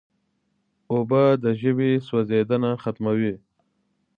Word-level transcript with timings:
اوبه 0.93 1.23
د 1.43 1.45
ژبې 1.61 1.91
سوځیدنه 2.07 2.71
ختموي. 2.83 3.35